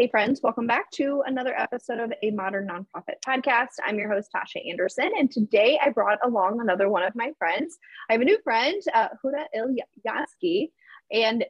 [0.00, 3.74] Hey, friends, welcome back to another episode of a Modern Nonprofit podcast.
[3.84, 7.76] I'm your host, Tasha Anderson, and today I brought along another one of my friends.
[8.08, 10.70] I have a new friend, uh, Houda Elyazgi,
[11.12, 11.44] and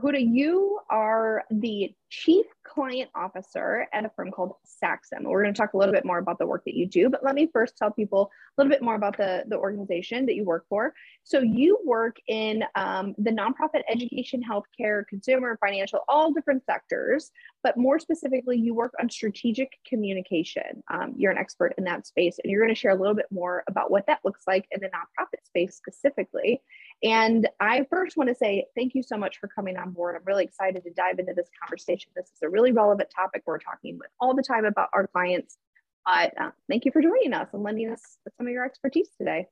[0.00, 5.22] Houda, you are the chief client officer at a firm called Saxum.
[5.24, 7.24] We're going to talk a little bit more about the work that you do, but
[7.24, 10.44] let me first tell people a little bit more about the, the organization that you
[10.44, 10.92] work for.
[11.24, 17.30] So, you work in um, the nonprofit education, healthcare, consumer, financial, all different sectors,
[17.62, 20.82] but more specifically, you work on strategic communication.
[20.92, 23.26] Um, you're an expert in that space, and you're going to share a little bit
[23.30, 26.62] more about what that looks like in the nonprofit space specifically.
[27.02, 30.16] And I first want to say thank you so much for coming on board.
[30.16, 32.10] I'm really excited to dive into this conversation.
[32.16, 35.58] This is a really relevant topic we're talking with all the time about our clients.
[36.06, 39.46] But uh, thank you for joining us and lending us some of your expertise today.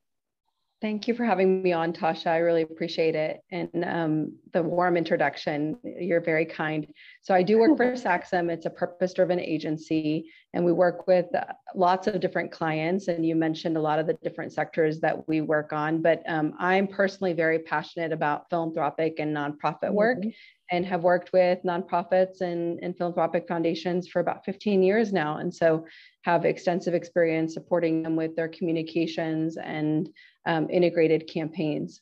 [0.85, 2.27] Thank you for having me on, Tasha.
[2.27, 3.41] I really appreciate it.
[3.51, 6.87] And um, the warm introduction, you're very kind.
[7.23, 8.51] So I do work for Saxum.
[8.51, 13.09] It's a purpose-driven agency, and we work with uh, lots of different clients.
[13.09, 16.03] And you mentioned a lot of the different sectors that we work on.
[16.03, 20.19] But um, I'm personally very passionate about philanthropic and nonprofit work.
[20.19, 20.29] Mm-hmm.
[20.71, 25.37] And have worked with nonprofits and, and philanthropic foundations for about 15 years now.
[25.37, 25.87] And so
[26.23, 30.09] have extensive experience supporting them with their communications and
[30.47, 32.01] um, integrated campaigns.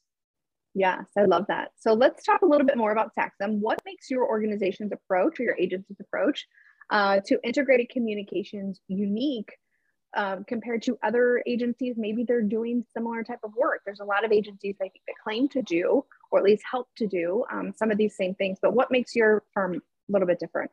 [0.75, 1.73] Yes, I love that.
[1.79, 3.59] So let's talk a little bit more about Saxum.
[3.59, 6.47] What makes your organization's approach or your agency's approach
[6.91, 9.55] uh, to integrated communications unique
[10.17, 11.97] um, compared to other agencies?
[11.98, 13.83] Maybe they're doing similar type of work.
[13.85, 16.89] There's a lot of agencies I think that claim to do, or at least help
[16.97, 18.59] to do, um, some of these same things.
[18.63, 20.70] But what makes your firm a little bit different?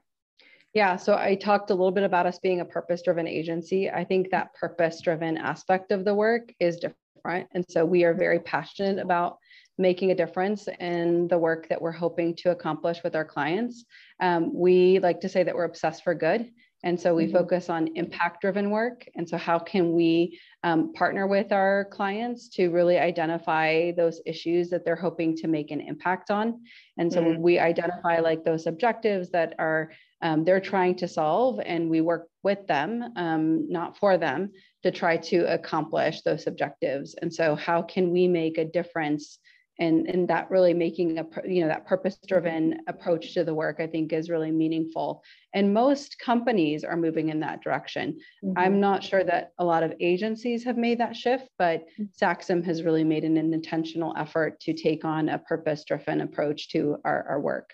[0.73, 3.89] Yeah, so I talked a little bit about us being a purpose driven agency.
[3.89, 7.47] I think that purpose driven aspect of the work is different different.
[7.53, 9.37] And so we are very passionate about
[9.77, 13.85] making a difference in the work that we're hoping to accomplish with our clients.
[14.19, 16.51] Um, we like to say that we're obsessed for good.
[16.81, 17.35] And so we mm-hmm.
[17.35, 19.05] focus on impact driven work.
[19.15, 24.69] And so, how can we um, partner with our clients to really identify those issues
[24.69, 26.61] that they're hoping to make an impact on?
[26.97, 27.41] And so, mm-hmm.
[27.41, 29.91] we identify like those objectives that are
[30.21, 34.51] um, they're trying to solve, and we work with them, um, not for them,
[34.83, 37.15] to try to accomplish those objectives.
[37.21, 39.39] And so, how can we make a difference?
[39.81, 43.77] And, and that really making a you know that purpose driven approach to the work
[43.79, 48.57] i think is really meaningful and most companies are moving in that direction mm-hmm.
[48.57, 52.03] i'm not sure that a lot of agencies have made that shift but mm-hmm.
[52.21, 56.67] saxum has really made an, an intentional effort to take on a purpose driven approach
[56.67, 57.69] to our, our work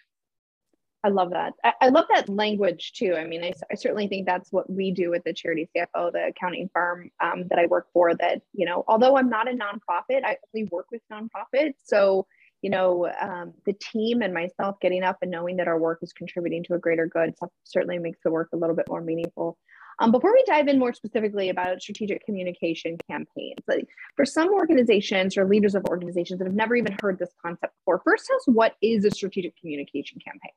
[1.05, 1.53] I love that.
[1.63, 3.13] I, I, love that language too.
[3.15, 6.29] I mean, I, I, certainly think that's what we do with the charity CFO, the
[6.29, 8.15] accounting firm um, that I work for.
[8.15, 11.75] That you know, although I'm not a nonprofit, I only work with nonprofits.
[11.83, 12.25] So
[12.63, 16.11] you know, um, the team and myself getting up and knowing that our work is
[16.11, 19.59] contributing to a greater good certainly makes the work a little bit more meaningful.
[19.99, 25.37] Um, before we dive in more specifically about strategic communication campaigns, like for some organizations
[25.37, 28.43] or leaders of organizations that have never even heard this concept before, first tell us
[28.47, 30.51] what is a strategic communication campaign?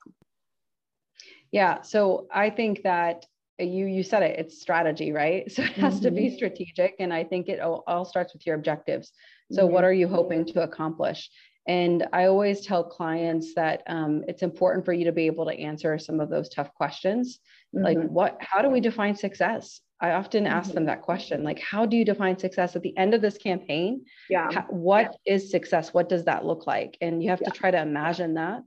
[1.51, 1.83] Yeah.
[1.83, 3.27] So I think that
[3.59, 6.05] you you said it it's strategy right so it has mm-hmm.
[6.05, 6.37] to be mm-hmm.
[6.37, 9.13] strategic and i think it all, all starts with your objectives
[9.51, 9.75] so mm-hmm.
[9.75, 11.29] what are you hoping to accomplish
[11.69, 15.59] and i always tell clients that um, it's important for you to be able to
[15.59, 17.39] answer some of those tough questions
[17.75, 17.85] mm-hmm.
[17.85, 20.87] like what how do we define success I often ask them mm-hmm.
[20.87, 24.05] that question like, how do you define success at the end of this campaign?
[24.31, 24.49] Yeah.
[24.53, 25.35] How, what yeah.
[25.35, 25.93] is success?
[25.93, 26.97] What does that look like?
[27.01, 27.51] And you have yeah.
[27.51, 28.63] to try to imagine that.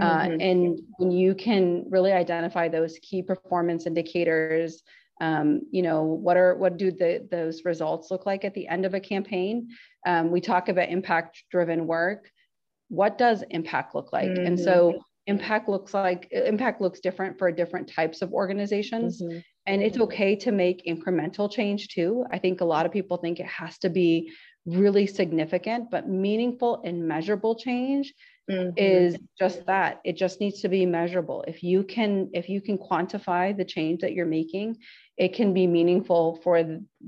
[0.00, 0.32] Uh, mm-hmm.
[0.32, 4.82] Uh, and when you can really identify those key performance indicators,
[5.20, 8.84] um, you know, what are what do the those results look like at the end
[8.84, 9.70] of a campaign?
[10.06, 12.30] Um, we talk about impact driven work.
[12.88, 14.28] What does impact look like?
[14.28, 14.46] Mm-hmm.
[14.46, 19.38] And so impact looks like impact looks different for different types of organizations mm-hmm.
[19.66, 22.24] And it's okay to make incremental change too.
[22.30, 24.32] I think a lot of people think it has to be
[24.64, 28.14] really significant, but meaningful and measurable change
[28.48, 28.70] mm-hmm.
[28.76, 30.00] is just that.
[30.04, 31.44] It just needs to be measurable.
[31.48, 34.76] If you can if you can quantify the change that you're making,
[35.16, 36.62] it can be meaningful for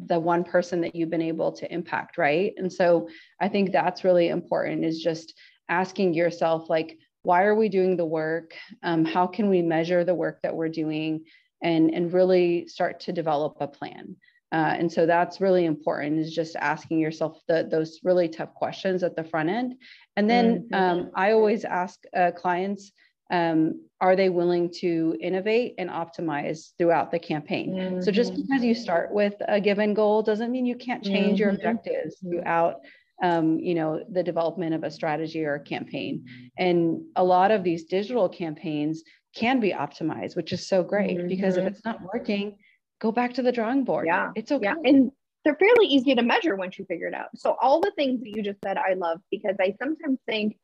[0.06, 2.54] the one person that you've been able to impact, right?
[2.56, 3.08] And so
[3.40, 5.34] I think that's really important is just
[5.68, 8.54] asking yourself like why are we doing the work?
[8.82, 11.24] Um, how can we measure the work that we're doing?
[11.62, 14.16] and, and really start to develop a plan.
[14.50, 19.02] Uh, and so that's really important is just asking yourself the, those really tough questions
[19.02, 19.74] at the front end.
[20.16, 20.74] And then mm-hmm.
[20.74, 22.92] um, I always ask uh, clients,
[23.30, 27.74] um, are they willing to innovate and optimize throughout the campaign?
[27.74, 28.00] Mm-hmm.
[28.00, 28.42] So just mm-hmm.
[28.42, 31.36] because you start with a given goal doesn't mean you can't change mm-hmm.
[31.36, 32.76] your objectives throughout
[33.22, 36.24] um, you know the development of a strategy or a campaign
[36.58, 39.02] and a lot of these digital campaigns
[39.34, 41.28] can be optimized, which is so great mm-hmm.
[41.28, 42.56] because if it's not working,
[43.00, 44.06] go back to the drawing board.
[44.06, 44.30] Yeah.
[44.34, 44.64] It's okay.
[44.66, 44.74] Yeah.
[44.84, 45.12] And
[45.44, 47.28] they're fairly easy to measure once you figure it out.
[47.36, 50.56] So all the things that you just said, I love because I sometimes think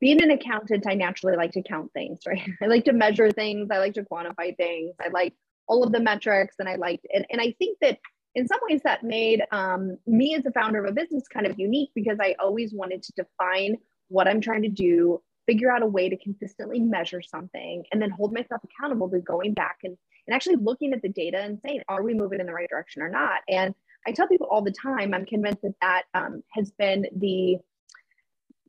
[0.00, 2.42] being an accountant, I naturally like to count things, right?
[2.62, 3.68] I like to measure things.
[3.70, 4.94] I like to quantify things.
[5.00, 5.34] I like
[5.68, 7.98] all of the metrics and I like, and, and I think that
[8.34, 11.58] in some ways that made um, me as a founder of a business kind of
[11.58, 13.76] unique because I always wanted to define
[14.08, 18.10] what I'm trying to do, figure out a way to consistently measure something, and then
[18.10, 19.96] hold myself accountable to going back and,
[20.26, 23.02] and actually looking at the data and saying, are we moving in the right direction
[23.02, 23.40] or not?
[23.48, 23.74] And
[24.06, 27.56] I tell people all the time, I'm convinced that that um, has been the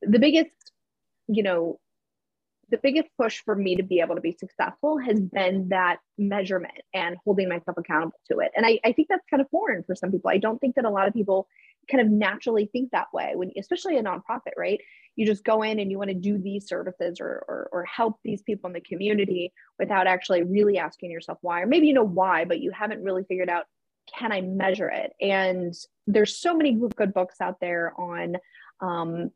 [0.01, 0.49] the biggest,
[1.27, 1.79] you know,
[2.71, 6.79] the biggest push for me to be able to be successful has been that measurement
[6.94, 8.51] and holding myself accountable to it.
[8.56, 10.31] And I, I think that's kind of foreign for some people.
[10.31, 11.47] I don't think that a lot of people
[11.89, 14.79] kind of naturally think that way when especially a nonprofit, right?
[15.18, 18.19] You just go in and you want to do these services or, or, or help
[18.23, 22.03] these people in the community without actually really asking yourself why, or maybe you know
[22.03, 23.65] why, but you haven't really figured out
[24.18, 25.13] can I measure it?
[25.21, 25.73] And
[26.07, 28.38] there's so many good books out there on
[28.81, 29.31] um,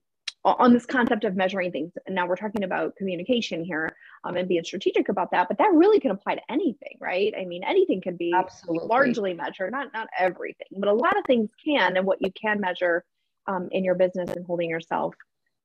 [0.45, 1.91] on this concept of measuring things.
[2.05, 5.73] And now we're talking about communication here um, and being strategic about that, but that
[5.73, 7.33] really can apply to anything, right?
[7.39, 8.87] I mean, anything can be Absolutely.
[8.87, 12.61] largely measured, not not everything, but a lot of things can, and what you can
[12.61, 13.03] measure
[13.47, 15.15] um, in your business and holding yourself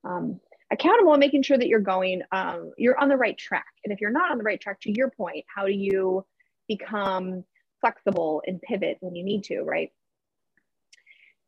[0.04, 0.40] um,
[0.72, 3.66] accountable and making sure that you're going, um, you're on the right track.
[3.84, 6.24] And if you're not on the right track, to your point, how do you
[6.68, 7.44] become
[7.80, 9.90] flexible and pivot when you need to, right?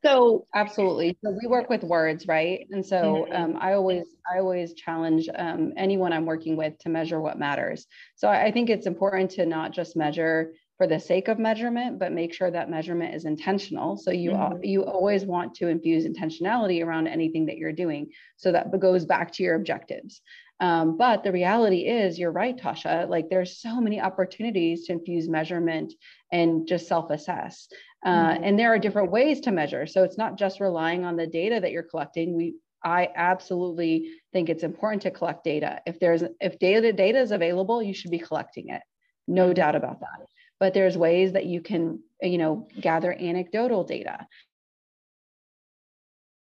[0.04, 1.16] So absolutely.
[1.24, 2.66] So we work with words, right?
[2.70, 3.32] And so mm-hmm.
[3.32, 7.86] um, I always, I always challenge um, anyone I'm working with to measure what matters.
[8.16, 12.10] So I think it's important to not just measure for the sake of measurement, but
[12.10, 13.96] make sure that measurement is intentional.
[13.96, 14.64] So you mm-hmm.
[14.64, 18.10] you always want to infuse intentionality around anything that you're doing.
[18.38, 20.20] So that goes back to your objectives.
[20.62, 23.08] Um, but the reality is, you're right, Tasha.
[23.08, 25.92] Like there's so many opportunities to infuse measurement
[26.30, 27.66] and just self-assess.
[28.06, 28.44] Uh, mm-hmm.
[28.44, 29.88] And there are different ways to measure.
[29.88, 32.34] So it's not just relying on the data that you're collecting.
[32.36, 32.54] We
[32.84, 35.80] I absolutely think it's important to collect data.
[35.84, 38.82] If there's if data data is available, you should be collecting it.
[39.26, 39.54] No mm-hmm.
[39.54, 40.26] doubt about that.
[40.60, 44.28] But there's ways that you can, you know, gather anecdotal data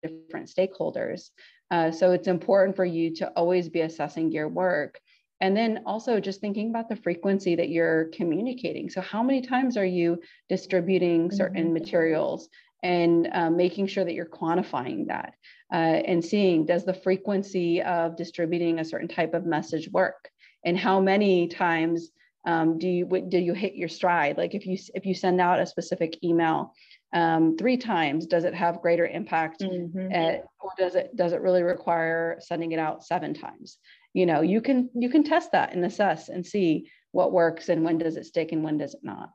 [0.07, 1.29] different stakeholders.
[1.71, 4.99] Uh, so it's important for you to always be assessing your work.
[5.41, 8.89] And then also just thinking about the frequency that you're communicating.
[8.89, 11.73] So, how many times are you distributing certain mm-hmm.
[11.73, 12.47] materials
[12.83, 15.33] and uh, making sure that you're quantifying that
[15.73, 20.29] uh, and seeing does the frequency of distributing a certain type of message work?
[20.63, 22.11] And how many times
[22.45, 24.37] um, do you do you hit your stride?
[24.37, 26.73] Like if you if you send out a specific email
[27.13, 30.11] um, three times does it have greater impact mm-hmm.
[30.11, 33.77] at, or does it does it really require sending it out seven times?
[34.13, 37.83] You know you can you can test that and assess and see what works and
[37.83, 39.29] when does it stick and when does it not.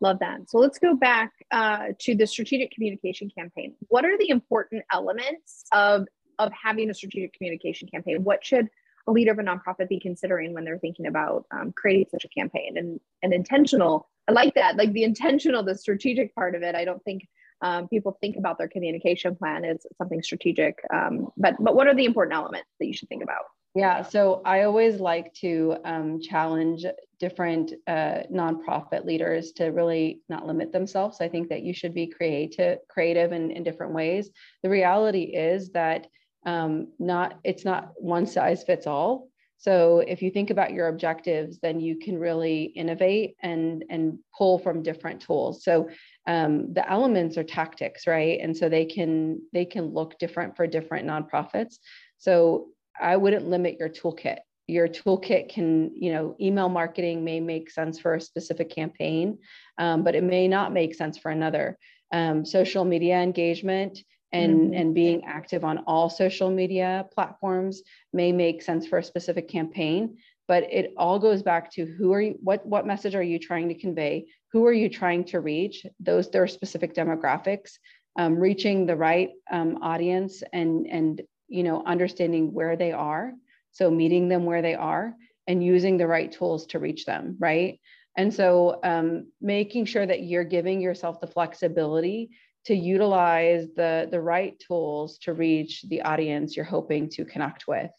[0.00, 0.38] Love that.
[0.48, 3.76] So let's go back uh, to the strategic communication campaign.
[3.88, 6.06] What are the important elements of
[6.38, 8.24] of having a strategic communication campaign?
[8.24, 8.68] What should
[9.06, 12.28] a leader of a nonprofit be considering when they're thinking about um, creating such a
[12.28, 14.08] campaign and an intentional.
[14.28, 16.74] I like that like the intentional the strategic part of it.
[16.74, 17.26] I don't think
[17.62, 21.94] um, people think about their communication plan as something strategic um, but but what are
[21.94, 23.44] the important elements that you should think about?
[23.74, 26.84] Yeah so i always like to um, challenge
[27.20, 31.18] different uh, nonprofit leaders to really not limit themselves.
[31.20, 34.30] I think that you should be creative creative in, in different ways.
[34.62, 36.06] The reality is that
[36.46, 39.28] um, not it's not one size fits all.
[39.58, 44.58] So if you think about your objectives then you can really innovate and and pull
[44.58, 45.64] from different tools.
[45.64, 45.90] So
[46.26, 48.40] um, the elements are tactics right?
[48.40, 51.78] And so they can they can look different for different nonprofits.
[52.18, 52.68] So
[53.00, 54.38] i wouldn't limit your toolkit.
[54.66, 59.38] Your toolkit can you know email marketing may make sense for a specific campaign
[59.78, 61.76] um, but it may not make sense for another.
[62.12, 64.74] Um, social media engagement and mm-hmm.
[64.74, 67.82] and being active on all social media platforms
[68.12, 70.16] may make sense for a specific campaign
[70.50, 73.68] but it all goes back to who are you what what message are you trying
[73.68, 74.26] to convey?
[74.50, 75.86] Who are you trying to reach?
[76.00, 77.74] Those there are specific demographics
[78.18, 83.32] um, reaching the right um, audience and and you know understanding where they are.
[83.70, 85.14] So meeting them where they are
[85.46, 87.78] and using the right tools to reach them right?
[88.16, 92.30] And so um, making sure that you're giving yourself the flexibility
[92.66, 97.90] to utilize the, the right tools to reach the audience you're hoping to connect with.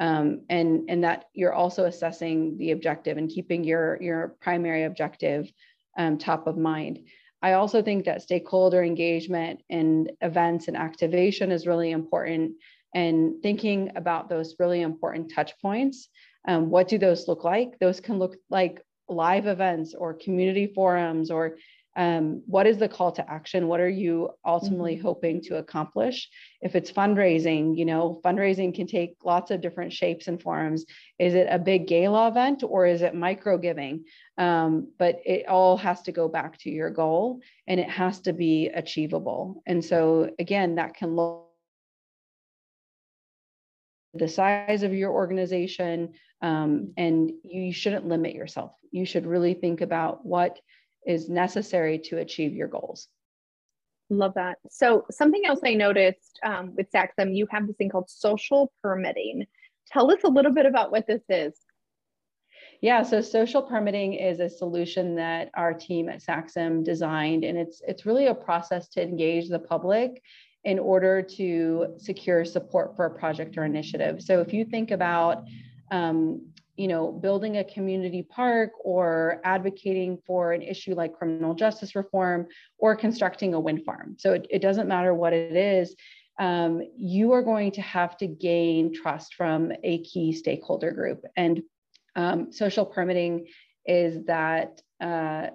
[0.00, 5.50] Um, and, and that you're also assessing the objective and keeping your, your primary objective
[5.96, 7.00] um, top of mind.
[7.42, 12.52] I also think that stakeholder engagement and events and activation is really important
[12.94, 16.08] and thinking about those really important touch points
[16.46, 17.78] Um, what do those look like?
[17.78, 21.56] Those can look like live events or community forums or
[21.96, 23.68] um, what is the call to action?
[23.68, 25.06] What are you ultimately mm-hmm.
[25.06, 26.28] hoping to accomplish?
[26.60, 30.84] If it's fundraising you know fundraising can take lots of different shapes and forms.
[31.18, 34.04] Is it a big gala event or is it micro giving?
[34.38, 38.32] Um, but it all has to go back to your goal and it has to
[38.32, 39.62] be achievable.
[39.66, 41.44] And so again that can look
[44.14, 48.72] the size of your organization um, and you shouldn't limit yourself.
[48.90, 50.58] You should really think about what
[51.06, 53.08] is necessary to achieve your goals.
[54.10, 54.58] Love that.
[54.70, 59.46] So, something else I noticed um, with Saxum, you have this thing called social permitting.
[59.90, 61.54] Tell us a little bit about what this is.
[62.80, 67.80] Yeah, so social permitting is a solution that our team at Saxum designed, and it's
[67.86, 70.22] it's really a process to engage the public
[70.64, 74.22] in order to secure support for a project or initiative.
[74.22, 75.44] So if you think about
[75.90, 76.46] um,
[76.76, 82.46] you know, building a community park or advocating for an issue like criminal justice reform
[82.78, 84.16] or constructing a wind farm.
[84.18, 85.94] So it, it doesn't matter what it is,
[86.38, 91.24] um, you are going to have to gain trust from a key stakeholder group.
[91.36, 91.62] And
[92.16, 93.46] um, social permitting
[93.86, 95.48] is that uh,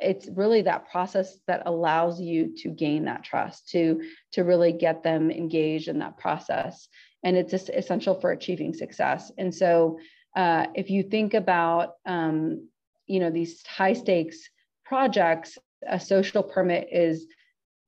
[0.00, 5.02] it's really that process that allows you to gain that trust to to really get
[5.02, 6.88] them engaged in that process
[7.24, 9.32] and it's just essential for achieving success.
[9.38, 9.98] And so,
[10.36, 12.68] uh, if you think about, um,
[13.06, 14.38] you know, these high stakes
[14.84, 15.58] projects,
[15.88, 17.26] a social permit is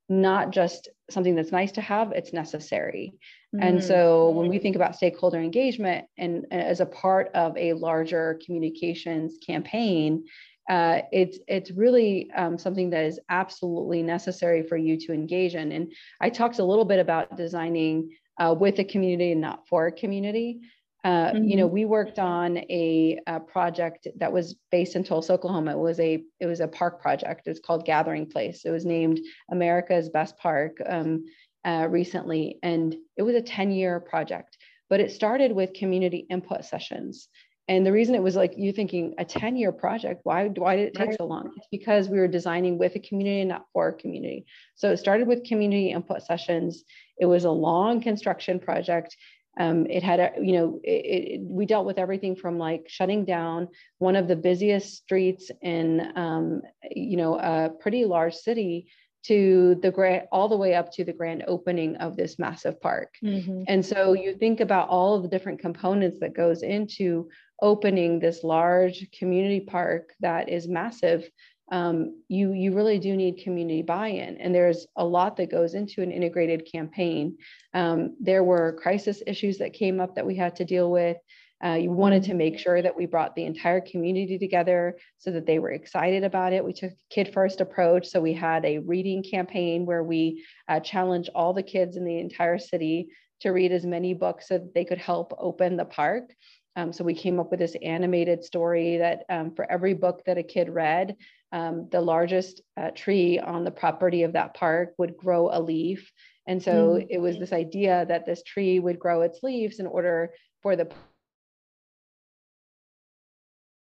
[0.07, 3.13] not just something that's nice to have; it's necessary.
[3.55, 3.67] Mm-hmm.
[3.67, 7.73] And so, when we think about stakeholder engagement and, and as a part of a
[7.73, 10.25] larger communications campaign,
[10.69, 15.71] uh, it's it's really um, something that is absolutely necessary for you to engage in.
[15.71, 19.87] And I talked a little bit about designing uh, with a community and not for
[19.87, 20.61] a community.
[21.03, 21.43] Uh, mm-hmm.
[21.45, 21.75] You know, mm-hmm.
[21.75, 25.71] we worked on a, a, project that was based in Tulsa, Oklahoma.
[25.71, 27.43] It was a it was a park project.
[27.45, 28.65] It was called Gathering Place.
[28.65, 29.19] It was named
[29.49, 31.23] America's Best Park um,
[31.63, 34.57] uh, recently, and it was a ten year project.
[34.89, 37.29] But it started with community input sessions.
[37.69, 40.87] And the reason it was like you thinking a 10 year project, why, why did
[40.87, 41.51] it take so long?
[41.55, 44.47] It's because we were designing with a community, not for a community.
[44.73, 46.83] So it started with community input sessions.
[47.19, 49.15] It was a long construction project.
[49.59, 53.25] Um, it had a, you know, it, it, we dealt with everything from like shutting
[53.25, 58.87] down one of the busiest streets in, um, you know, a pretty large city
[59.25, 63.15] to the grand all the way up to the grand opening of this massive park
[63.23, 63.63] mm-hmm.
[63.67, 67.27] and so you think about all of the different components that goes into
[67.61, 71.29] opening this large community park that is massive
[71.71, 76.01] um, you you really do need community buy-in and there's a lot that goes into
[76.01, 77.37] an integrated campaign
[77.73, 81.17] um, there were crisis issues that came up that we had to deal with
[81.63, 85.45] uh, you wanted to make sure that we brought the entire community together so that
[85.45, 86.63] they were excited about it.
[86.63, 88.07] We took a kid first approach.
[88.07, 92.17] So we had a reading campaign where we uh, challenged all the kids in the
[92.17, 93.09] entire city
[93.41, 96.33] to read as many books so that they could help open the park.
[96.75, 100.37] Um, so we came up with this animated story that um, for every book that
[100.37, 101.17] a kid read,
[101.51, 106.11] um, the largest uh, tree on the property of that park would grow a leaf.
[106.47, 107.07] And so mm-hmm.
[107.09, 110.89] it was this idea that this tree would grow its leaves in order for the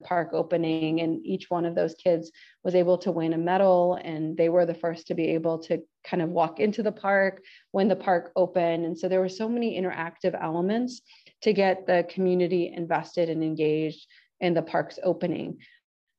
[0.02, 2.30] park opening and each one of those kids
[2.64, 5.78] was able to win a medal and they were the first to be able to
[6.04, 7.42] kind of walk into the park
[7.72, 11.02] when the park opened and so there were so many interactive elements
[11.42, 14.06] to get the community invested and engaged
[14.40, 15.58] in the park's opening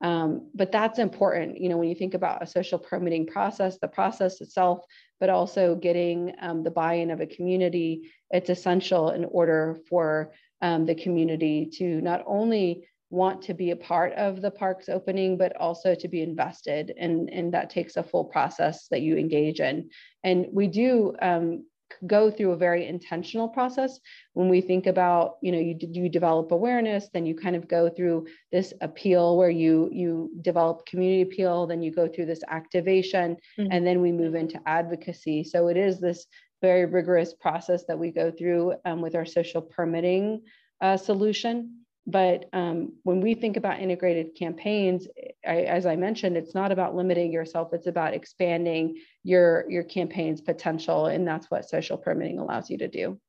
[0.01, 3.87] um, but that's important you know when you think about a social permitting process the
[3.87, 4.83] process itself
[5.19, 10.85] but also getting um, the buy-in of a community it's essential in order for um,
[10.85, 15.55] the community to not only want to be a part of the park's opening, but
[15.57, 16.93] also to be invested.
[16.97, 19.89] And, and that takes a full process that you engage in.
[20.23, 21.65] And we do um,
[22.07, 23.99] go through a very intentional process.
[24.33, 27.89] When we think about you know you, you develop awareness then you kind of go
[27.89, 33.37] through this appeal where you you develop community appeal then you go through this activation
[33.59, 33.71] mm-hmm.
[33.71, 35.43] and then we move into advocacy.
[35.43, 36.27] So it is this
[36.61, 40.41] very rigorous process that we go through um, with our social permitting
[40.79, 45.07] uh, solution but um, when we think about integrated campaigns,
[45.47, 47.73] I, as I mentioned, it's not about limiting yourself.
[47.73, 52.87] It's about expanding your your campaign's potential, and that's what social permitting allows you to
[52.87, 53.19] do.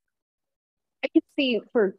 [1.05, 1.97] I can see for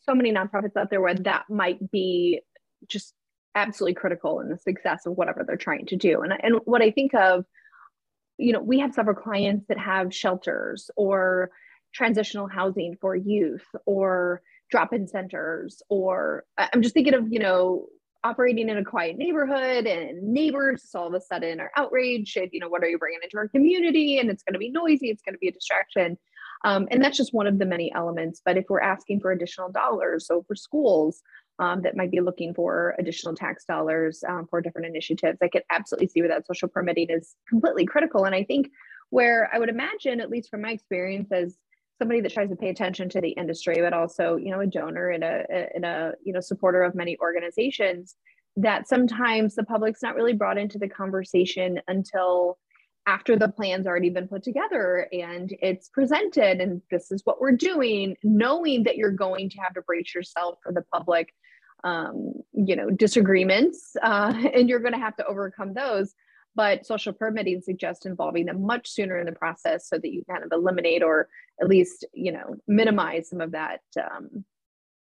[0.00, 2.40] so many nonprofits out there where that might be
[2.88, 3.12] just
[3.54, 6.22] absolutely critical in the success of whatever they're trying to do.
[6.22, 7.44] And and what I think of,
[8.38, 11.50] you know, we have several clients that have shelters or
[11.92, 17.86] transitional housing for youth or drop-in centers or i'm just thinking of you know
[18.26, 22.58] operating in a quiet neighborhood and neighbors all of a sudden are outraged and you
[22.58, 24.18] know what are you bringing into our community?
[24.18, 26.18] And it's going to be noisy it's going to be a distraction.
[26.64, 28.40] Um, and that's just one of the many elements.
[28.44, 31.22] But if we're asking for additional dollars so for schools
[31.58, 35.62] um, that might be looking for additional tax dollars um, for different initiatives i could
[35.70, 38.24] absolutely see where that social permitting is completely critical.
[38.24, 38.70] And i think
[39.10, 41.56] where i would imagine at least from my experience as
[41.98, 45.10] somebody that tries to pay attention to the industry, but also, you know, a donor
[45.10, 48.16] and a, and a, you know, supporter of many organizations,
[48.56, 52.58] that sometimes the public's not really brought into the conversation until
[53.06, 57.52] after the plan's already been put together and it's presented and this is what we're
[57.52, 61.32] doing knowing that you're going to have to brace yourself for the public
[61.84, 66.14] um, you know disagreements uh, and you're going to have to overcome those
[66.56, 70.42] but social permitting suggests involving them much sooner in the process so that you kind
[70.42, 71.28] of eliminate or
[71.60, 74.44] at least you know minimize some of that um,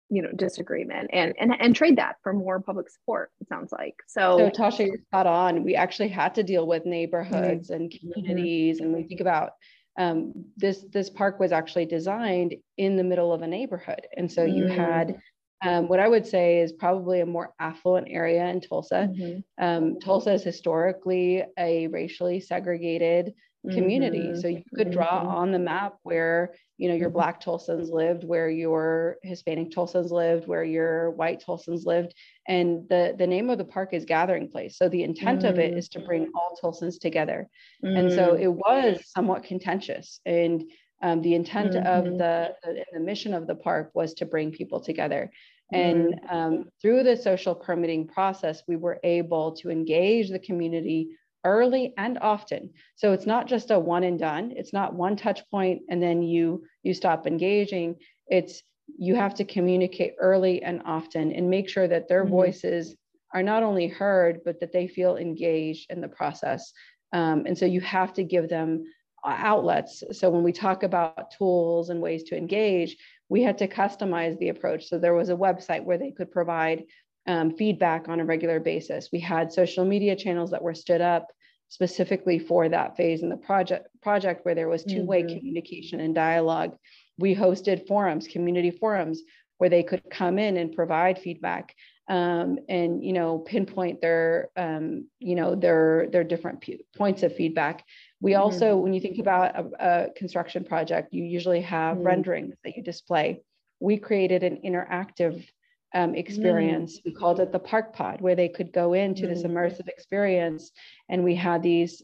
[0.10, 3.96] you know disagreement and, and and trade that for more public support it sounds like
[4.08, 7.84] so so tasha you're spot on we actually had to deal with neighborhoods mm-hmm.
[7.84, 8.86] and communities mm-hmm.
[8.86, 9.52] and we think about
[9.96, 14.44] um, this this park was actually designed in the middle of a neighborhood and so
[14.44, 14.76] you mm-hmm.
[14.76, 15.20] had
[15.64, 19.10] um, what I would say is probably a more affluent area in Tulsa.
[19.12, 19.64] Mm-hmm.
[19.64, 23.34] Um, Tulsa is historically a racially segregated
[23.72, 24.20] community.
[24.20, 24.42] Mm-hmm.
[24.42, 25.28] So you could draw mm-hmm.
[25.28, 27.16] on the map where, you know, your mm-hmm.
[27.16, 32.14] black Tulsans lived, where your Hispanic Tulsans lived, where your white Tulsans lived.
[32.46, 34.78] And the, the name of the park is Gathering Place.
[34.78, 36.36] So the intent of it is to bring mm-hmm.
[36.36, 37.48] all Tulsans together.
[37.82, 40.20] And so it was somewhat contentious.
[40.26, 40.70] And
[41.02, 41.88] um, the intent mm-hmm.
[41.88, 45.32] of the, the, the mission of the park was to bring people together.
[45.74, 46.36] And mm-hmm.
[46.36, 51.10] um, through the social permitting process, we were able to engage the community
[51.44, 52.70] early and often.
[52.96, 54.54] So it's not just a one and done.
[54.56, 57.98] It's not one touch point and then you you stop engaging.
[58.28, 58.62] It's
[58.98, 62.32] you have to communicate early and often and make sure that their mm-hmm.
[62.32, 62.96] voices
[63.34, 66.72] are not only heard but that they feel engaged in the process.
[67.12, 68.86] Um, and so you have to give them
[69.32, 70.04] outlets.
[70.12, 72.98] So when we talk about tools and ways to engage,
[73.30, 74.88] we had to customize the approach.
[74.88, 76.84] So there was a website where they could provide
[77.26, 79.10] um, feedback on a regular basis.
[79.12, 81.28] We had social media channels that were stood up
[81.70, 85.38] specifically for that phase in the project project where there was two-way mm-hmm.
[85.38, 86.76] communication and dialogue.
[87.18, 89.24] We hosted forums, community forums,
[89.58, 91.74] where they could come in and provide feedback
[92.10, 97.36] um, and you know pinpoint their um, you know their their different p- points of
[97.36, 97.86] feedback
[98.24, 98.84] we also, mm-hmm.
[98.84, 102.08] when you think about a, a, construction project, you usually have mm-hmm.
[102.08, 103.42] renderings that you display.
[103.82, 105.46] We created an interactive
[105.94, 107.00] um, experience.
[107.00, 107.10] Mm-hmm.
[107.10, 109.58] We called it the Park Pod, where they could go into this mm-hmm.
[109.58, 110.72] immersive experience.
[111.10, 112.02] And we had these,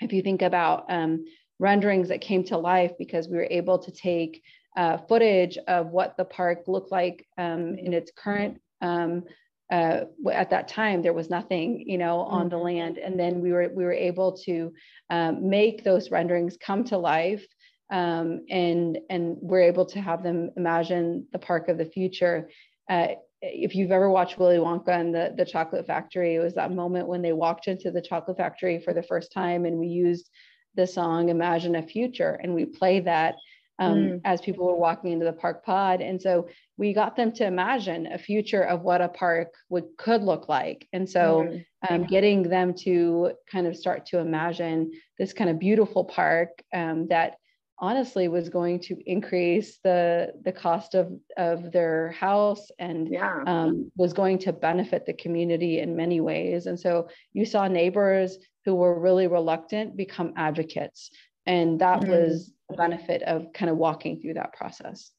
[0.00, 1.24] if you think about um,
[1.58, 4.42] renderings that came to life because we were able to take
[4.76, 9.24] uh, footage of what the park looked like um, in its current um,
[9.72, 12.64] uh, at that time there was nothing you know on the mm-hmm.
[12.64, 12.98] land.
[12.98, 14.72] And then we were we were able to
[15.10, 17.44] um, make those renderings come to life
[17.90, 22.48] um, and and we're able to have them imagine the park of the future.
[22.88, 23.08] Uh,
[23.42, 27.08] if you've ever watched Willy Wonka and the, the chocolate factory, it was that moment
[27.08, 30.30] when they walked into the chocolate factory for the first time and we used
[30.76, 33.34] the song Imagine a Future and we play that
[33.82, 34.20] um, mm.
[34.24, 36.00] as people were walking into the park pod.
[36.00, 40.22] And so we got them to imagine a future of what a park would could
[40.22, 40.86] look like.
[40.92, 41.64] And so mm.
[41.88, 47.08] um, getting them to kind of start to imagine this kind of beautiful park um,
[47.08, 47.36] that
[47.78, 53.42] honestly was going to increase the the cost of of their house and yeah.
[53.46, 58.38] um, was going to benefit the community in many ways and so you saw neighbors
[58.64, 61.10] who were really reluctant become advocates
[61.46, 62.10] and that mm-hmm.
[62.10, 65.10] was the benefit of kind of walking through that process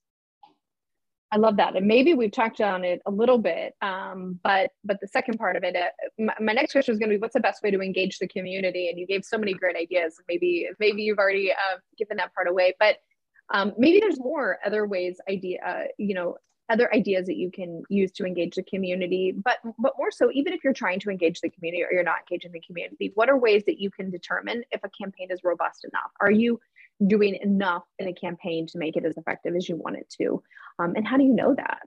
[1.34, 5.00] I love that, and maybe we've talked on it a little bit, um, but but
[5.02, 5.88] the second part of it, uh,
[6.20, 8.28] my, my, next question is going to be, what's the best way to engage the
[8.28, 8.88] community?
[8.88, 10.22] And you gave so many great ideas.
[10.28, 12.98] Maybe maybe you've already uh, given that part away, but
[13.52, 16.38] um, maybe there's more other ways, idea, uh, you know,
[16.70, 19.32] other ideas that you can use to engage the community.
[19.32, 22.20] But but more so, even if you're trying to engage the community or you're not
[22.30, 25.86] engaging the community, what are ways that you can determine if a campaign is robust
[25.86, 26.12] enough?
[26.22, 26.60] Are you
[27.06, 30.42] doing enough in a campaign to make it as effective as you want it to?
[30.80, 31.80] Um, and how do you know that?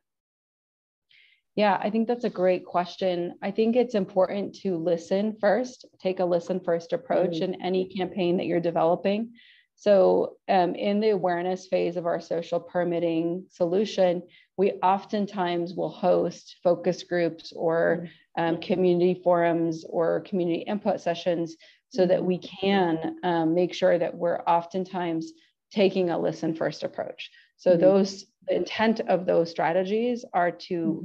[1.55, 3.35] Yeah, I think that's a great question.
[3.43, 7.55] I think it's important to listen first, take a listen first approach mm-hmm.
[7.55, 9.33] in any campaign that you're developing.
[9.77, 14.23] So, um, in the awareness phase of our social permitting solution,
[14.57, 18.43] we oftentimes will host focus groups or mm-hmm.
[18.43, 21.57] um, community forums or community input sessions
[21.91, 25.33] so that we can um, make sure that we're oftentimes
[25.71, 27.31] taking a listen first approach.
[27.59, 27.81] So mm-hmm.
[27.81, 31.05] those the intent of those strategies are to mm-hmm.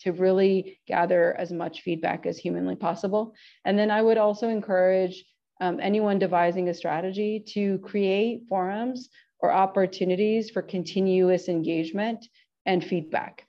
[0.00, 3.34] to really gather as much feedback as humanly possible.
[3.64, 5.24] And then I would also encourage
[5.60, 9.08] um, anyone devising a strategy to create forums
[9.40, 12.26] or opportunities for continuous engagement
[12.66, 13.46] and feedback.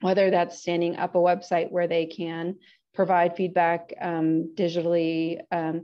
[0.00, 2.56] Whether that's standing up a website where they can
[2.94, 5.40] provide feedback um, digitally.
[5.50, 5.82] Um,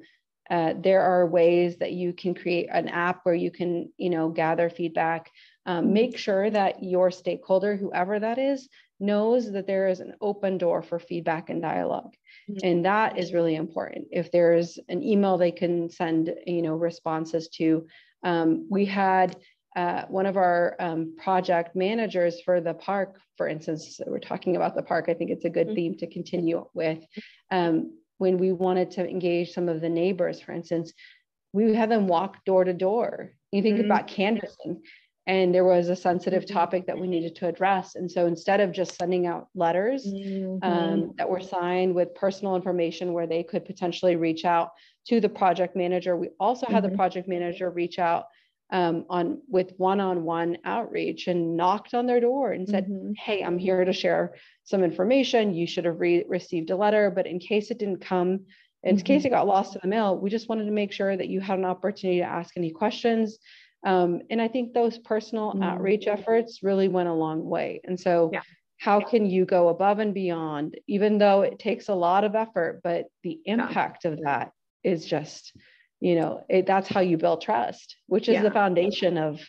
[0.51, 4.29] uh, there are ways that you can create an app where you can, you know,
[4.29, 5.31] gather feedback.
[5.67, 8.69] Um, make sure that your stakeholder, whoever that is,
[9.01, 12.13] knows that there is an open door for feedback and dialog
[12.51, 12.59] mm-hmm.
[12.63, 17.49] and that is really important if there's an email they can send you know responses
[17.49, 17.87] to
[18.23, 19.37] um, we had
[19.77, 24.75] uh, one of our um, project managers for the park, for instance, we're talking about
[24.75, 25.07] the park.
[25.09, 25.77] I think it's a good mm-hmm.
[25.77, 26.99] theme to continue with.
[27.51, 30.93] Um, when we wanted to engage some of the neighbors, for instance,
[31.53, 33.33] we had them walk door to door.
[33.53, 33.87] You think mm-hmm.
[33.87, 34.83] about canvassing,
[35.31, 36.55] and there was a sensitive mm-hmm.
[36.55, 37.95] topic that we needed to address.
[37.95, 40.59] And so instead of just sending out letters mm-hmm.
[40.69, 44.71] um, that were signed with personal information where they could potentially reach out
[45.07, 46.97] to the project manager, we also had the mm-hmm.
[46.97, 48.25] project manager reach out
[48.73, 53.13] um, on with one-on-one outreach and knocked on their door and said, mm-hmm.
[53.17, 55.55] "Hey, I'm here to share some information.
[55.55, 58.47] You should have re- received a letter, but in case it didn't come,
[58.83, 59.05] in mm-hmm.
[59.05, 61.41] case it got lost in the mail, we just wanted to make sure that you
[61.41, 63.39] had an opportunity to ask any questions."
[63.85, 65.63] Um, and I think those personal mm-hmm.
[65.63, 67.81] outreach efforts really went a long way.
[67.85, 68.43] And so, yeah.
[68.79, 72.81] how can you go above and beyond, even though it takes a lot of effort,
[72.85, 74.11] but the impact yeah.
[74.11, 74.53] of that
[74.85, 75.53] is just
[76.01, 78.43] you know it, that's how you build trust which is yeah.
[78.43, 79.41] the foundation of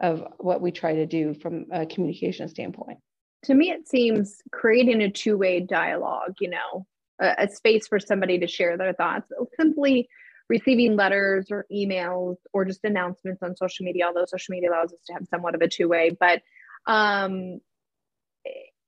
[0.00, 2.98] of what we try to do from a communication standpoint
[3.44, 6.86] to me it seems creating a two-way dialogue you know
[7.20, 10.08] a, a space for somebody to share their thoughts simply
[10.52, 14.98] receiving letters or emails or just announcements on social media although social media allows us
[15.06, 16.42] to have somewhat of a two-way but
[16.86, 17.58] um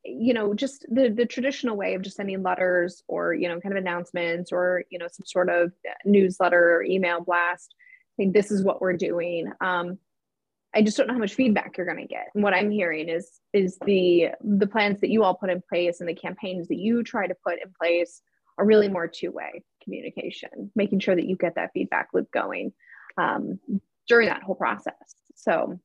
[0.05, 3.75] you know just the the traditional way of just sending letters or you know kind
[3.75, 5.73] of announcements or you know some sort of
[6.05, 7.75] newsletter or email blast
[8.19, 9.99] saying this is what we're doing um,
[10.75, 12.27] i just don't know how much feedback you're going to get.
[12.35, 16.01] And what i'm hearing is is the the plans that you all put in place
[16.01, 18.21] and the campaigns that you try to put in place
[18.59, 22.73] are really more two-way communication making sure that you get that feedback loop going
[23.19, 23.61] um,
[24.09, 25.79] during that whole process so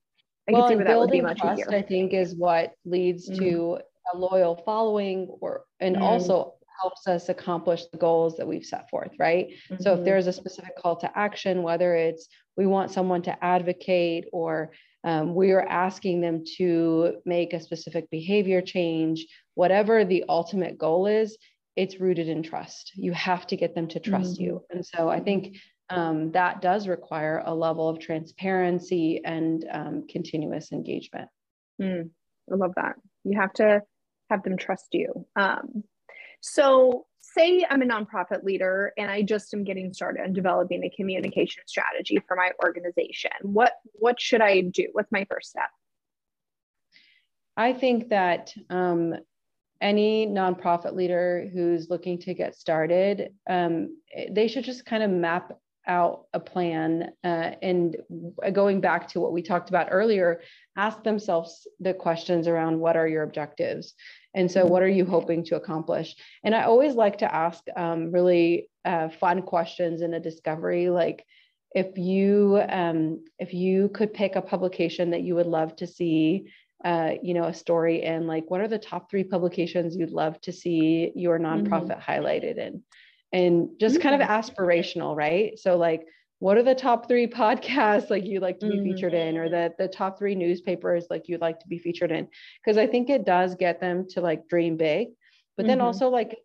[0.48, 1.78] I well, can see where that would be much trust, easier.
[1.78, 3.44] I think is what leads mm-hmm.
[3.44, 3.80] to
[4.14, 6.02] a loyal following or and mm.
[6.02, 9.82] also helps us accomplish the goals that we've set forth right mm-hmm.
[9.84, 10.06] so if mm-hmm.
[10.06, 14.72] there's a specific call to action whether it's we want someone to advocate or
[15.04, 21.06] um, we are asking them to make a specific behavior change whatever the ultimate goal
[21.06, 21.38] is
[21.80, 24.44] it's rooted in trust you have to get them to trust mm-hmm.
[24.44, 25.58] you and so i think
[25.92, 31.30] um, that does require a level of transparency and um, continuous engagement
[31.82, 32.10] mm,
[32.52, 33.82] i love that you have to
[34.30, 35.26] have them trust you.
[35.36, 35.84] Um,
[36.42, 40.90] so, say I'm a nonprofit leader and I just am getting started on developing a
[40.90, 43.32] communication strategy for my organization.
[43.42, 44.88] What what should I do?
[44.94, 45.70] What's my first step?
[47.58, 49.16] I think that um,
[49.82, 53.98] any nonprofit leader who's looking to get started, um,
[54.32, 55.54] they should just kind of map
[55.88, 57.98] out a plan uh, and
[58.54, 60.40] going back to what we talked about earlier
[60.78, 63.96] ask themselves the questions around what are your objectives
[64.36, 66.16] and so what are you hoping to accomplish?
[66.44, 71.26] And i always like to ask um, really uh, fun questions in a discovery like
[71.74, 76.52] if you um, if you could pick a publication that you would love to see
[76.86, 80.40] uh, you know a story in like what are the top three publications you'd love
[80.42, 82.12] to see your nonprofit mm-hmm.
[82.12, 82.82] highlighted in
[83.32, 84.32] and just kind of mm.
[84.32, 85.58] aspirational, right?
[85.60, 86.06] So like
[86.40, 88.96] what are the top three podcasts like you'd like to be mm-hmm.
[88.96, 92.28] featured in or the, the top three newspapers like you'd like to be featured in
[92.64, 95.10] because i think it does get them to like dream big
[95.58, 95.88] but then mm-hmm.
[95.88, 96.38] also like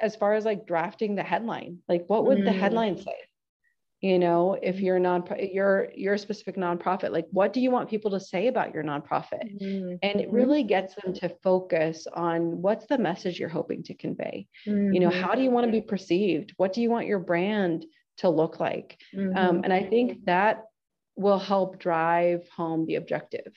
[0.00, 2.46] as far as like drafting the headline like what would mm-hmm.
[2.46, 3.14] the headline say
[4.02, 7.88] you know if you're non you're you're a specific nonprofit like what do you want
[7.88, 9.94] people to say about your nonprofit mm-hmm.
[10.02, 14.46] and it really gets them to focus on what's the message you're hoping to convey
[14.66, 14.92] mm-hmm.
[14.92, 17.86] you know how do you want to be perceived what do you want your brand
[18.18, 19.36] to look like mm-hmm.
[19.36, 20.64] um, and i think that
[21.14, 23.52] will help drive home the objective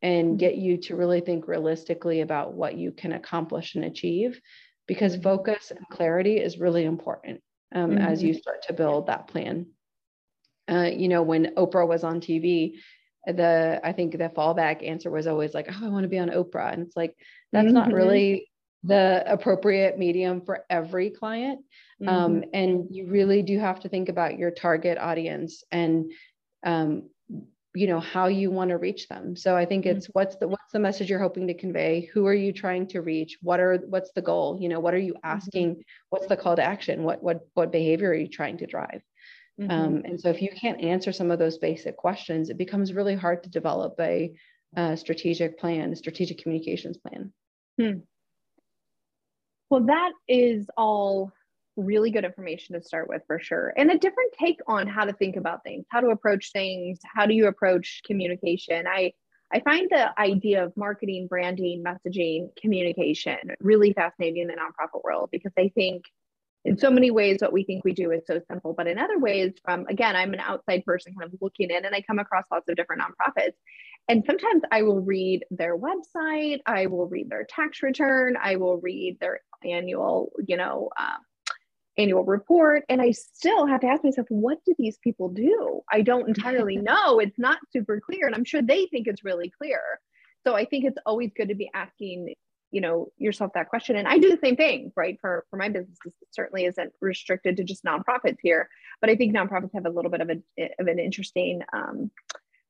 [0.00, 0.36] and mm-hmm.
[0.38, 4.40] get you to really think realistically about what you can accomplish and achieve
[4.88, 5.22] because mm-hmm.
[5.22, 7.42] focus and clarity is really important
[7.74, 8.28] um, as mm-hmm.
[8.28, 9.66] you start to build that plan
[10.70, 12.74] uh, you know, when Oprah was on TV,
[13.26, 16.30] the I think the fallback answer was always like, oh, I want to be on
[16.30, 16.72] Oprah.
[16.72, 17.14] And it's like,
[17.52, 17.74] that's mm-hmm.
[17.74, 18.50] not really
[18.84, 21.60] the appropriate medium for every client.
[22.00, 22.24] Um, mm-hmm.
[22.24, 26.10] Um, and you really do have to think about your target audience and
[26.64, 27.04] um,
[27.74, 30.12] you know how you want to reach them so i think it's mm-hmm.
[30.12, 33.38] what's the what's the message you're hoping to convey who are you trying to reach
[33.40, 35.30] what are what's the goal you know what are you mm-hmm.
[35.30, 35.80] asking mm-hmm.
[36.10, 39.02] what's the call to action what what what behavior are you trying to drive
[39.60, 39.70] mm-hmm.
[39.70, 43.14] um, and so if you can't answer some of those basic questions it becomes really
[43.14, 44.32] hard to develop a,
[44.76, 47.32] a strategic plan a strategic communications plan
[47.80, 47.98] hmm.
[49.70, 51.32] well that is all
[51.76, 55.12] really good information to start with for sure and a different take on how to
[55.14, 59.10] think about things how to approach things how do you approach communication i
[59.52, 65.30] i find the idea of marketing branding messaging communication really fascinating in the nonprofit world
[65.32, 66.04] because i think
[66.64, 69.18] in so many ways what we think we do is so simple but in other
[69.18, 72.44] ways from again i'm an outside person kind of looking in and i come across
[72.50, 73.54] lots of different nonprofits.
[74.08, 78.78] And sometimes i will read their website i will read their tax return i will
[78.78, 81.18] read their annual you know um,
[81.98, 85.82] annual report and i still have to ask myself what do these people do?
[85.92, 87.18] I don't entirely know.
[87.18, 89.80] It's not super clear and i'm sure they think it's really clear.
[90.44, 92.34] So i think it's always good to be asking
[92.72, 93.96] you know yourself that question.
[93.96, 95.18] And i do the same thing right?
[95.20, 98.68] For for my business it certainly isn't restricted to just nonprofits here
[99.00, 102.10] but i think nonprofits have a little bit of, a, of an interesting um,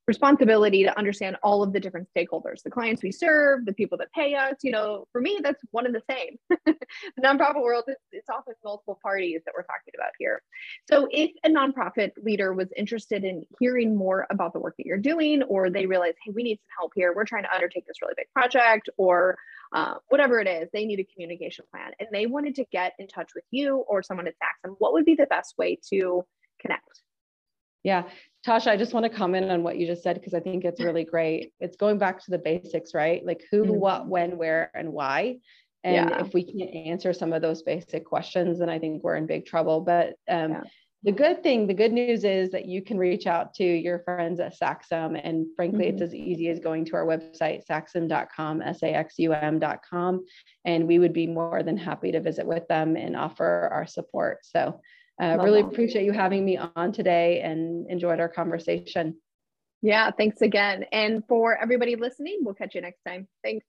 [0.06, 4.10] responsibility to understand all of the different stakeholders the clients we serve the people that
[4.12, 6.36] pay us you know for me that's one and the same.
[7.16, 10.42] The nonprofit world it's, it's often multiple parties that we're talking about here.
[10.90, 14.98] So if a nonprofit leader was interested in hearing more about the work that you're
[14.98, 17.12] doing or they realize hey we need some help here.
[17.14, 19.36] We're trying to undertake this really big project or
[19.72, 23.08] uh, whatever it is they need a communication plan and they wanted to get in
[23.08, 26.24] touch with you or someone at saxum what would be the best way to
[26.60, 27.00] connect
[27.83, 28.05] yeah.
[28.47, 30.81] Tasha, I just want to comment on what you just said because I think it's
[30.81, 31.53] really great.
[31.61, 33.25] It's going back to the basics, right?
[33.25, 33.75] Like who, mm-hmm.
[33.75, 35.38] what, when, where, and why.
[35.85, 36.25] And yeah.
[36.25, 39.47] if we can't answer some of those basic questions, then I think we're in big
[39.47, 39.81] trouble.
[39.81, 40.62] But um, yeah.
[41.05, 44.40] the good thing, the good news is that you can reach out to your friends
[44.40, 45.21] at Saxum.
[45.23, 45.95] And frankly, mm-hmm.
[45.95, 50.25] it's as easy as going to our website, saxum.com, S A X U M.com.
[50.64, 54.38] And we would be more than happy to visit with them and offer our support.
[54.42, 54.81] So
[55.20, 59.16] uh, really appreciate you having me on today and enjoyed our conversation.
[59.83, 60.85] Yeah, thanks again.
[60.92, 63.27] And for everybody listening, we'll catch you next time.
[63.42, 63.66] Thanks.